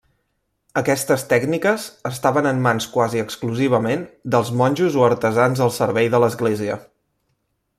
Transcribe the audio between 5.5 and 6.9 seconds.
al servei de l'església.